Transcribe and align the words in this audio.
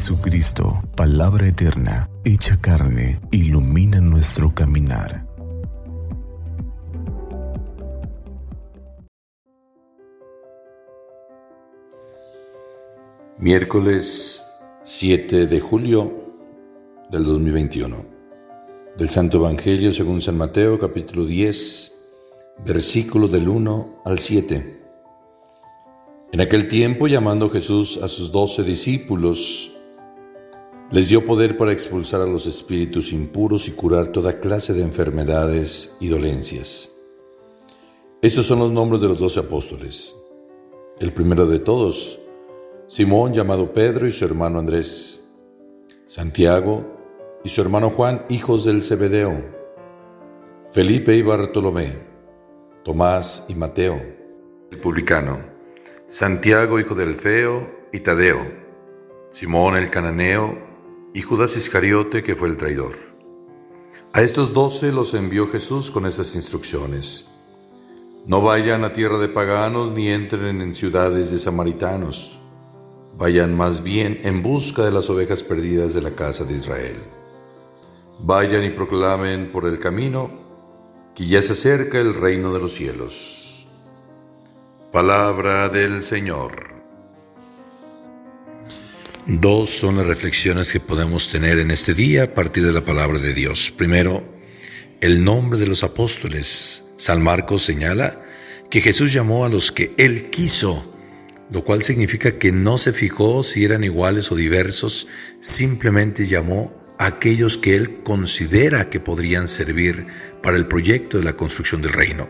Jesucristo, 0.00 0.82
palabra 0.96 1.46
eterna, 1.46 2.08
hecha 2.24 2.58
carne, 2.58 3.20
ilumina 3.32 4.00
nuestro 4.00 4.54
caminar. 4.54 5.26
Miércoles 13.36 14.42
7 14.84 15.46
de 15.46 15.60
julio 15.60 16.10
del 17.10 17.24
2021. 17.24 17.96
Del 18.96 19.10
Santo 19.10 19.36
Evangelio 19.36 19.92
según 19.92 20.22
San 20.22 20.38
Mateo 20.38 20.78
capítulo 20.78 21.26
10, 21.26 22.14
versículo 22.64 23.28
del 23.28 23.50
1 23.50 24.02
al 24.06 24.18
7. 24.18 24.80
En 26.32 26.40
aquel 26.40 26.68
tiempo, 26.68 27.06
llamando 27.06 27.50
Jesús 27.50 28.00
a 28.02 28.08
sus 28.08 28.32
doce 28.32 28.62
discípulos, 28.62 29.76
les 30.90 31.08
dio 31.08 31.24
poder 31.24 31.56
para 31.56 31.72
expulsar 31.72 32.20
a 32.20 32.26
los 32.26 32.46
espíritus 32.46 33.12
impuros 33.12 33.68
y 33.68 33.72
curar 33.72 34.08
toda 34.08 34.40
clase 34.40 34.72
de 34.72 34.82
enfermedades 34.82 35.96
y 36.00 36.08
dolencias. 36.08 36.96
Estos 38.22 38.46
son 38.46 38.58
los 38.58 38.72
nombres 38.72 39.00
de 39.00 39.08
los 39.08 39.20
doce 39.20 39.38
apóstoles. 39.38 40.16
El 40.98 41.12
primero 41.12 41.46
de 41.46 41.60
todos, 41.60 42.18
Simón 42.88 43.32
llamado 43.32 43.72
Pedro 43.72 44.08
y 44.08 44.12
su 44.12 44.24
hermano 44.24 44.58
Andrés, 44.58 45.30
Santiago 46.06 46.84
y 47.44 47.48
su 47.50 47.62
hermano 47.62 47.90
Juan, 47.90 48.26
hijos 48.28 48.64
del 48.64 48.82
Zebedeo, 48.82 49.44
Felipe 50.72 51.14
y 51.14 51.22
Bartolomé, 51.22 51.96
Tomás 52.82 53.46
y 53.48 53.54
Mateo, 53.54 54.00
el 54.72 54.80
publicano, 54.80 55.40
Santiago 56.08 56.80
hijo 56.80 56.96
del 56.96 57.14
Feo 57.14 57.70
y 57.92 58.00
Tadeo, 58.00 58.40
Simón 59.30 59.76
el 59.76 59.88
cananeo 59.88 60.69
y 61.12 61.22
Judas 61.22 61.56
Iscariote 61.56 62.22
que 62.22 62.36
fue 62.36 62.48
el 62.48 62.56
traidor. 62.56 62.96
A 64.12 64.22
estos 64.22 64.52
doce 64.52 64.92
los 64.92 65.14
envió 65.14 65.48
Jesús 65.48 65.90
con 65.90 66.06
estas 66.06 66.34
instrucciones. 66.34 67.34
No 68.26 68.42
vayan 68.42 68.84
a 68.84 68.92
tierra 68.92 69.18
de 69.18 69.28
paganos 69.28 69.92
ni 69.92 70.08
entren 70.08 70.60
en 70.60 70.74
ciudades 70.74 71.30
de 71.30 71.38
samaritanos. 71.38 72.40
Vayan 73.16 73.56
más 73.56 73.82
bien 73.82 74.20
en 74.24 74.42
busca 74.42 74.84
de 74.84 74.90
las 74.90 75.10
ovejas 75.10 75.42
perdidas 75.42 75.94
de 75.94 76.02
la 76.02 76.10
casa 76.12 76.44
de 76.44 76.54
Israel. 76.54 76.96
Vayan 78.18 78.64
y 78.64 78.70
proclamen 78.70 79.50
por 79.52 79.66
el 79.66 79.78
camino 79.78 80.30
que 81.14 81.26
ya 81.26 81.40
se 81.42 81.52
acerca 81.52 81.98
el 81.98 82.14
reino 82.14 82.52
de 82.52 82.60
los 82.60 82.72
cielos. 82.72 83.66
Palabra 84.92 85.68
del 85.68 86.02
Señor. 86.02 86.79
Dos 89.32 89.70
son 89.70 89.96
las 89.96 90.08
reflexiones 90.08 90.72
que 90.72 90.80
podemos 90.80 91.30
tener 91.30 91.60
en 91.60 91.70
este 91.70 91.94
día 91.94 92.24
a 92.24 92.34
partir 92.34 92.66
de 92.66 92.72
la 92.72 92.84
palabra 92.84 93.20
de 93.20 93.32
Dios. 93.32 93.70
Primero, 93.70 94.24
el 95.00 95.22
nombre 95.22 95.56
de 95.56 95.68
los 95.68 95.84
apóstoles. 95.84 96.92
San 96.96 97.22
Marcos 97.22 97.62
señala 97.62 98.24
que 98.70 98.80
Jesús 98.80 99.12
llamó 99.12 99.44
a 99.44 99.48
los 99.48 99.70
que 99.70 99.92
Él 99.98 100.30
quiso, 100.30 100.96
lo 101.48 101.64
cual 101.64 101.84
significa 101.84 102.40
que 102.40 102.50
no 102.50 102.76
se 102.76 102.92
fijó 102.92 103.44
si 103.44 103.64
eran 103.64 103.84
iguales 103.84 104.32
o 104.32 104.34
diversos, 104.34 105.06
simplemente 105.38 106.26
llamó 106.26 106.74
a 106.98 107.06
aquellos 107.06 107.56
que 107.56 107.76
Él 107.76 108.02
considera 108.02 108.90
que 108.90 108.98
podrían 108.98 109.46
servir 109.46 110.08
para 110.42 110.56
el 110.56 110.66
proyecto 110.66 111.18
de 111.18 111.24
la 111.24 111.36
construcción 111.36 111.82
del 111.82 111.92
reino. 111.92 112.28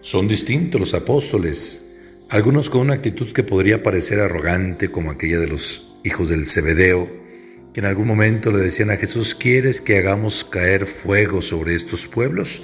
Son 0.00 0.26
distintos 0.26 0.80
los 0.80 0.92
apóstoles, 0.92 1.89
algunos 2.30 2.70
con 2.70 2.82
una 2.82 2.94
actitud 2.94 3.32
que 3.32 3.42
podría 3.42 3.82
parecer 3.82 4.20
arrogante 4.20 4.90
como 4.90 5.10
aquella 5.10 5.40
de 5.40 5.48
los 5.48 5.96
hijos 6.04 6.28
del 6.28 6.46
Zebedeo, 6.46 7.10
que 7.74 7.80
en 7.80 7.86
algún 7.86 8.06
momento 8.06 8.52
le 8.52 8.60
decían 8.60 8.90
a 8.90 8.96
Jesús, 8.96 9.34
¿quieres 9.34 9.80
que 9.80 9.98
hagamos 9.98 10.44
caer 10.44 10.86
fuego 10.86 11.42
sobre 11.42 11.74
estos 11.74 12.06
pueblos? 12.06 12.62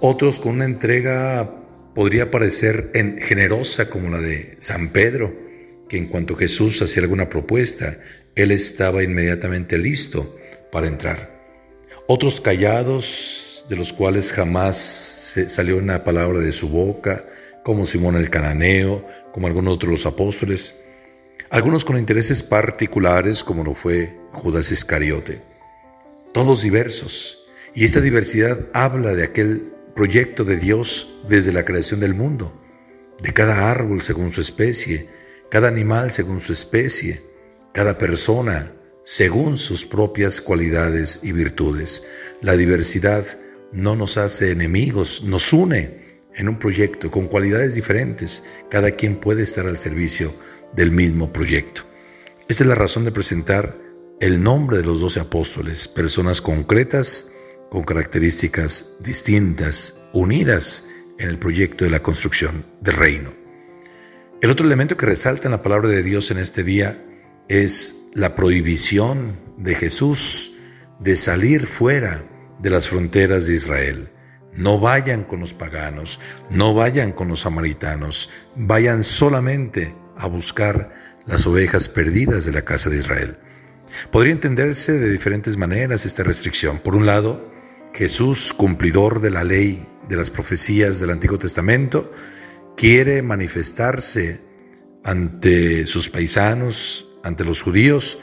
Otros 0.00 0.40
con 0.40 0.52
una 0.52 0.64
entrega 0.64 1.64
podría 1.94 2.30
parecer 2.30 2.92
generosa 3.18 3.90
como 3.90 4.08
la 4.08 4.20
de 4.20 4.56
San 4.58 4.88
Pedro, 4.88 5.34
que 5.86 5.98
en 5.98 6.08
cuanto 6.08 6.34
Jesús 6.34 6.80
hacía 6.80 7.02
alguna 7.02 7.28
propuesta, 7.28 7.98
él 8.34 8.52
estaba 8.52 9.02
inmediatamente 9.02 9.76
listo 9.76 10.34
para 10.72 10.86
entrar. 10.86 11.36
Otros 12.06 12.40
callados, 12.40 13.66
de 13.68 13.76
los 13.76 13.92
cuales 13.92 14.32
jamás 14.32 15.36
salió 15.48 15.76
una 15.76 16.04
palabra 16.04 16.40
de 16.40 16.52
su 16.52 16.68
boca, 16.68 17.26
como 17.66 17.84
Simón 17.84 18.14
el 18.14 18.30
Cananeo, 18.30 19.04
como 19.32 19.48
algunos 19.48 19.74
otros 19.74 19.90
los 19.90 20.06
apóstoles, 20.06 20.84
algunos 21.50 21.84
con 21.84 21.98
intereses 21.98 22.44
particulares, 22.44 23.42
como 23.42 23.64
lo 23.64 23.74
fue 23.74 24.16
Judas 24.30 24.70
Iscariote. 24.70 25.42
Todos 26.32 26.62
diversos. 26.62 27.48
Y 27.74 27.84
esta 27.84 28.00
diversidad 28.00 28.68
habla 28.72 29.16
de 29.16 29.24
aquel 29.24 29.72
proyecto 29.96 30.44
de 30.44 30.58
Dios 30.58 31.22
desde 31.28 31.50
la 31.50 31.64
creación 31.64 31.98
del 31.98 32.14
mundo, 32.14 32.56
de 33.20 33.32
cada 33.32 33.68
árbol 33.68 34.00
según 34.00 34.30
su 34.30 34.42
especie, 34.42 35.08
cada 35.50 35.66
animal 35.66 36.12
según 36.12 36.40
su 36.40 36.52
especie, 36.52 37.20
cada 37.72 37.98
persona 37.98 38.74
según 39.02 39.58
sus 39.58 39.84
propias 39.84 40.40
cualidades 40.40 41.18
y 41.24 41.32
virtudes. 41.32 42.04
La 42.42 42.56
diversidad 42.56 43.24
no 43.72 43.96
nos 43.96 44.18
hace 44.18 44.52
enemigos, 44.52 45.24
nos 45.24 45.52
une 45.52 46.05
en 46.36 46.48
un 46.48 46.58
proyecto 46.58 47.10
con 47.10 47.26
cualidades 47.26 47.74
diferentes. 47.74 48.44
Cada 48.70 48.92
quien 48.92 49.16
puede 49.16 49.42
estar 49.42 49.66
al 49.66 49.78
servicio 49.78 50.34
del 50.74 50.92
mismo 50.92 51.32
proyecto. 51.32 51.82
Esta 52.48 52.64
es 52.64 52.68
la 52.68 52.74
razón 52.74 53.04
de 53.04 53.12
presentar 53.12 53.76
el 54.20 54.42
nombre 54.42 54.78
de 54.78 54.84
los 54.84 55.00
doce 55.00 55.20
apóstoles, 55.20 55.88
personas 55.88 56.40
concretas 56.40 57.32
con 57.70 57.82
características 57.82 58.96
distintas, 59.00 60.00
unidas 60.12 60.86
en 61.18 61.28
el 61.28 61.38
proyecto 61.38 61.84
de 61.84 61.90
la 61.90 62.02
construcción 62.02 62.64
del 62.80 62.94
reino. 62.94 63.34
El 64.40 64.50
otro 64.50 64.66
elemento 64.66 64.96
que 64.96 65.06
resalta 65.06 65.48
en 65.48 65.52
la 65.52 65.62
palabra 65.62 65.88
de 65.88 66.02
Dios 66.02 66.30
en 66.30 66.38
este 66.38 66.62
día 66.62 67.02
es 67.48 68.10
la 68.14 68.34
prohibición 68.34 69.38
de 69.56 69.74
Jesús 69.74 70.52
de 71.00 71.16
salir 71.16 71.66
fuera 71.66 72.24
de 72.60 72.70
las 72.70 72.88
fronteras 72.88 73.46
de 73.46 73.54
Israel. 73.54 74.10
No 74.56 74.80
vayan 74.80 75.24
con 75.24 75.40
los 75.40 75.52
paganos, 75.52 76.18
no 76.50 76.74
vayan 76.74 77.12
con 77.12 77.28
los 77.28 77.40
samaritanos, 77.40 78.30
vayan 78.54 79.04
solamente 79.04 79.94
a 80.16 80.26
buscar 80.26 80.92
las 81.26 81.46
ovejas 81.46 81.88
perdidas 81.88 82.44
de 82.44 82.52
la 82.52 82.62
casa 82.62 82.88
de 82.88 82.96
Israel. 82.96 83.38
Podría 84.10 84.32
entenderse 84.32 84.92
de 84.92 85.10
diferentes 85.10 85.56
maneras 85.56 86.06
esta 86.06 86.22
restricción. 86.22 86.78
Por 86.78 86.96
un 86.96 87.06
lado, 87.06 87.52
Jesús, 87.92 88.52
cumplidor 88.52 89.20
de 89.20 89.30
la 89.30 89.44
ley, 89.44 89.86
de 90.08 90.16
las 90.16 90.30
profecías 90.30 91.00
del 91.00 91.10
Antiguo 91.10 91.38
Testamento, 91.38 92.12
quiere 92.76 93.22
manifestarse 93.22 94.40
ante 95.04 95.86
sus 95.86 96.08
paisanos, 96.08 97.08
ante 97.22 97.44
los 97.44 97.62
judíos, 97.62 98.18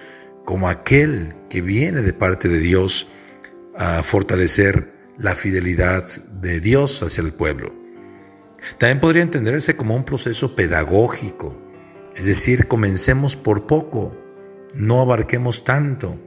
como 0.46 0.70
aquel 0.70 1.36
que 1.50 1.62
viene 1.62 2.02
de 2.02 2.14
parte 2.14 2.50
de 2.50 2.60
Dios 2.60 3.08
a 3.76 4.04
fortalecer 4.04 4.93
la 5.18 5.36
fidelidad 5.36 6.08
de 6.42 6.60
Dios 6.60 7.04
hacia 7.04 7.24
el 7.24 7.34
pueblo. 7.34 7.74
También 8.78 9.00
podría 9.00 9.24
entenderse 9.24 9.76
como 9.76 9.96
un 9.96 10.06
proceso 10.06 10.56
pedagógico, 10.56 11.62
es 12.16 12.26
decir, 12.26 12.68
comencemos 12.68 13.36
por 13.36 13.68
poco, 13.68 14.16
no 14.74 15.02
abarquemos 15.02 15.66
tanto, 15.66 16.20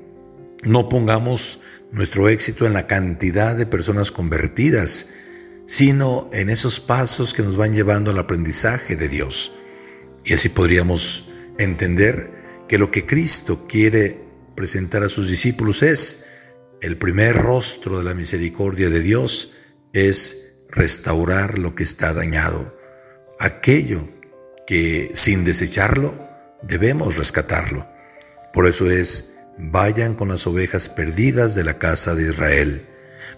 no 0.62 0.88
pongamos 0.88 1.60
nuestro 1.92 2.28
éxito 2.28 2.66
en 2.66 2.72
la 2.72 2.86
cantidad 2.86 3.56
de 3.56 3.66
personas 3.66 4.10
convertidas, 4.10 5.10
sino 5.66 6.28
en 6.32 6.50
esos 6.50 6.80
pasos 6.80 7.34
que 7.34 7.42
nos 7.42 7.56
van 7.56 7.72
llevando 7.72 8.10
al 8.10 8.18
aprendizaje 8.18 8.96
de 8.96 9.08
Dios. 9.08 9.52
Y 10.24 10.34
así 10.34 10.48
podríamos 10.48 11.32
entender 11.58 12.32
que 12.68 12.78
lo 12.78 12.90
que 12.90 13.06
Cristo 13.06 13.66
quiere 13.68 14.24
presentar 14.54 15.02
a 15.02 15.08
sus 15.08 15.28
discípulos 15.28 15.82
es 15.82 16.26
el 16.80 16.98
primer 16.98 17.36
rostro 17.36 17.98
de 17.98 18.04
la 18.04 18.14
misericordia 18.14 18.90
de 18.90 19.00
Dios 19.00 19.52
es 19.92 20.54
restaurar 20.70 21.58
lo 21.58 21.74
que 21.74 21.82
está 21.82 22.12
dañado, 22.12 22.76
aquello 23.38 24.08
que 24.66 25.10
sin 25.14 25.44
desecharlo 25.44 26.28
debemos 26.62 27.16
rescatarlo. 27.16 27.88
Por 28.52 28.66
eso 28.66 28.90
es, 28.90 29.38
vayan 29.58 30.14
con 30.14 30.28
las 30.28 30.46
ovejas 30.46 30.88
perdidas 30.88 31.54
de 31.54 31.64
la 31.64 31.78
casa 31.78 32.14
de 32.14 32.30
Israel, 32.30 32.86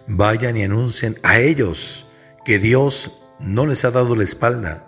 vayan 0.06 0.56
y 0.56 0.64
anuncien 0.64 1.18
a 1.22 1.38
ellos 1.38 2.08
que 2.44 2.58
Dios 2.58 3.20
no 3.38 3.66
les 3.66 3.84
ha 3.84 3.90
dado 3.90 4.16
la 4.16 4.24
espalda, 4.24 4.84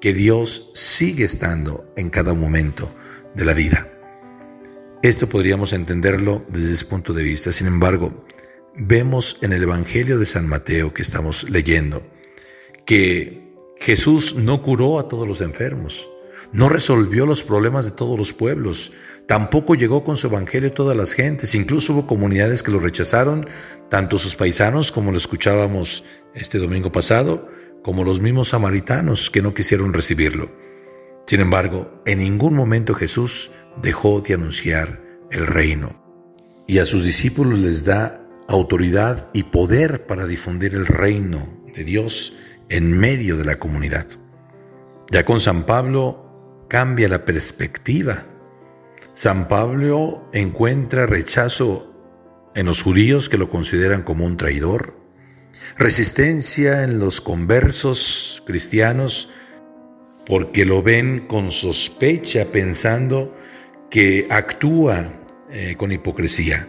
que 0.00 0.12
Dios 0.12 0.70
sigue 0.74 1.24
estando 1.24 1.92
en 1.96 2.10
cada 2.10 2.34
momento 2.34 2.94
de 3.34 3.44
la 3.44 3.54
vida. 3.54 3.88
Esto 5.02 5.28
podríamos 5.28 5.72
entenderlo 5.72 6.44
desde 6.48 6.72
ese 6.72 6.84
punto 6.86 7.12
de 7.12 7.22
vista. 7.22 7.52
Sin 7.52 7.66
embargo, 7.66 8.24
vemos 8.74 9.38
en 9.42 9.52
el 9.52 9.62
Evangelio 9.62 10.18
de 10.18 10.26
San 10.26 10.48
Mateo 10.48 10.94
que 10.94 11.02
estamos 11.02 11.48
leyendo 11.50 12.02
que 12.86 13.54
Jesús 13.78 14.36
no 14.36 14.62
curó 14.62 14.98
a 14.98 15.08
todos 15.08 15.28
los 15.28 15.40
enfermos, 15.42 16.08
no 16.52 16.68
resolvió 16.68 17.26
los 17.26 17.42
problemas 17.42 17.84
de 17.84 17.90
todos 17.90 18.18
los 18.18 18.32
pueblos, 18.32 18.92
tampoco 19.26 19.74
llegó 19.74 20.02
con 20.02 20.16
su 20.16 20.28
evangelio 20.28 20.70
a 20.70 20.74
todas 20.74 20.96
las 20.96 21.12
gentes, 21.12 21.54
incluso 21.54 21.92
hubo 21.92 22.06
comunidades 22.06 22.62
que 22.62 22.70
lo 22.70 22.78
rechazaron, 22.78 23.46
tanto 23.90 24.18
sus 24.18 24.36
paisanos, 24.36 24.92
como 24.92 25.10
lo 25.10 25.18
escuchábamos 25.18 26.04
este 26.34 26.58
domingo 26.58 26.90
pasado, 26.92 27.48
como 27.82 28.04
los 28.04 28.20
mismos 28.20 28.48
samaritanos 28.48 29.30
que 29.30 29.42
no 29.42 29.52
quisieron 29.52 29.92
recibirlo. 29.92 30.65
Sin 31.26 31.40
embargo, 31.40 32.02
en 32.06 32.20
ningún 32.20 32.54
momento 32.54 32.94
Jesús 32.94 33.50
dejó 33.82 34.20
de 34.20 34.34
anunciar 34.34 35.02
el 35.30 35.46
reino. 35.46 36.02
Y 36.68 36.78
a 36.78 36.86
sus 36.86 37.04
discípulos 37.04 37.58
les 37.58 37.84
da 37.84 38.20
autoridad 38.48 39.28
y 39.32 39.44
poder 39.44 40.06
para 40.06 40.26
difundir 40.26 40.74
el 40.74 40.86
reino 40.86 41.48
de 41.74 41.82
Dios 41.82 42.38
en 42.68 42.96
medio 42.96 43.36
de 43.36 43.44
la 43.44 43.58
comunidad. 43.58 44.06
Ya 45.10 45.24
con 45.24 45.40
San 45.40 45.64
Pablo 45.64 46.64
cambia 46.68 47.08
la 47.08 47.24
perspectiva. 47.24 48.24
San 49.14 49.48
Pablo 49.48 50.28
encuentra 50.32 51.06
rechazo 51.06 51.92
en 52.54 52.66
los 52.66 52.82
judíos 52.82 53.28
que 53.28 53.38
lo 53.38 53.50
consideran 53.50 54.02
como 54.02 54.24
un 54.24 54.36
traidor, 54.36 54.96
resistencia 55.76 56.84
en 56.84 56.98
los 57.00 57.20
conversos 57.20 58.42
cristianos 58.46 59.30
porque 60.26 60.64
lo 60.64 60.82
ven 60.82 61.26
con 61.28 61.52
sospecha 61.52 62.46
pensando 62.52 63.36
que 63.90 64.26
actúa 64.28 65.12
eh, 65.50 65.76
con 65.78 65.92
hipocresía. 65.92 66.68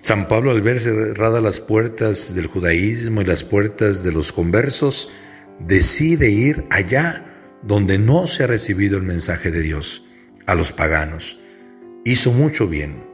San 0.00 0.28
Pablo 0.28 0.50
al 0.50 0.62
ver 0.62 0.80
cerradas 0.80 1.42
las 1.42 1.60
puertas 1.60 2.34
del 2.34 2.46
judaísmo 2.46 3.22
y 3.22 3.24
las 3.24 3.42
puertas 3.42 4.02
de 4.02 4.12
los 4.12 4.32
conversos, 4.32 5.10
decide 5.60 6.30
ir 6.30 6.64
allá 6.70 7.58
donde 7.62 7.98
no 7.98 8.26
se 8.26 8.44
ha 8.44 8.46
recibido 8.46 8.98
el 8.98 9.04
mensaje 9.04 9.50
de 9.50 9.62
Dios, 9.62 10.04
a 10.46 10.54
los 10.54 10.72
paganos. 10.72 11.38
Hizo 12.04 12.32
mucho 12.32 12.68
bien 12.68 13.04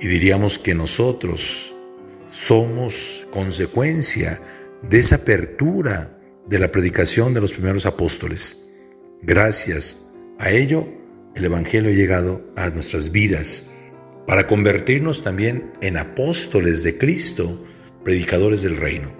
y 0.00 0.06
diríamos 0.06 0.58
que 0.58 0.74
nosotros 0.74 1.74
somos 2.30 3.26
consecuencia 3.32 4.40
de 4.82 5.00
esa 5.00 5.16
apertura 5.16 6.20
de 6.46 6.58
la 6.58 6.70
predicación 6.70 7.34
de 7.34 7.40
los 7.40 7.52
primeros 7.52 7.84
apóstoles. 7.86 8.67
Gracias 9.22 10.14
a 10.38 10.50
ello, 10.50 10.88
el 11.34 11.44
Evangelio 11.44 11.90
ha 11.90 11.94
llegado 11.94 12.52
a 12.56 12.70
nuestras 12.70 13.10
vidas 13.10 13.72
para 14.26 14.46
convertirnos 14.46 15.24
también 15.24 15.72
en 15.80 15.96
apóstoles 15.96 16.82
de 16.84 16.98
Cristo, 16.98 17.66
predicadores 18.04 18.62
del 18.62 18.76
reino. 18.76 19.12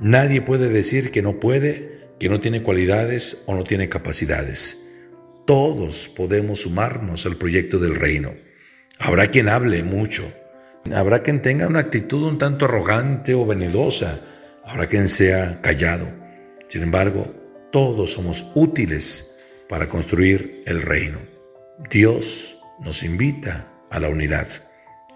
Nadie 0.00 0.40
puede 0.40 0.70
decir 0.70 1.10
que 1.10 1.22
no 1.22 1.40
puede, 1.40 2.08
que 2.18 2.28
no 2.28 2.40
tiene 2.40 2.62
cualidades 2.62 3.44
o 3.46 3.54
no 3.54 3.64
tiene 3.64 3.88
capacidades. 3.88 4.88
Todos 5.44 6.08
podemos 6.08 6.62
sumarnos 6.62 7.26
al 7.26 7.36
proyecto 7.36 7.78
del 7.78 7.96
reino. 7.96 8.34
Habrá 8.98 9.30
quien 9.30 9.48
hable 9.48 9.82
mucho, 9.82 10.24
habrá 10.92 11.22
quien 11.22 11.42
tenga 11.42 11.66
una 11.66 11.80
actitud 11.80 12.22
un 12.26 12.38
tanto 12.38 12.64
arrogante 12.64 13.34
o 13.34 13.44
venidosa, 13.44 14.20
habrá 14.64 14.86
quien 14.86 15.08
sea 15.08 15.60
callado. 15.60 16.12
Sin 16.68 16.82
embargo, 16.82 17.37
todos 17.70 18.12
somos 18.12 18.46
útiles 18.54 19.38
para 19.68 19.88
construir 19.88 20.62
el 20.66 20.80
reino. 20.80 21.18
Dios 21.90 22.58
nos 22.80 23.02
invita 23.02 23.72
a 23.90 24.00
la 24.00 24.08
unidad. 24.08 24.48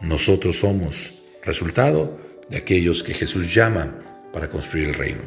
Nosotros 0.01 0.59
somos 0.59 1.23
resultado 1.43 2.19
de 2.51 2.59
aquellos 2.59 3.03
que 3.03 3.15
Jesús 3.15 3.55
llama 3.55 4.05
para 4.33 4.51
construir 4.51 4.89
el 4.89 4.95
reino. 4.95 5.23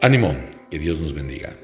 Ánimo, 0.00 0.34
que 0.70 0.78
Dios 0.78 1.00
nos 1.00 1.14
bendiga. 1.14 1.54